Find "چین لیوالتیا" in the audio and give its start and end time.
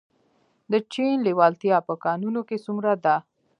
0.93-1.77